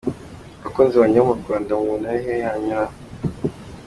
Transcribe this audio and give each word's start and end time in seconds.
Bakunzi 0.61 0.95
banjye 1.01 1.17
bo 1.19 1.27
mu 1.29 1.35
Rwanda 1.41 1.71
mubona 1.79 2.05
ari 2.11 2.21
he 2.25 2.33
hanyura?". 2.47 2.83